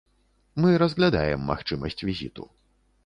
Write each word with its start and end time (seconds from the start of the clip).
Мы 0.63 0.69
разглядаем 0.83 1.45
магчымасць 1.53 2.03
візіту. 2.09 2.43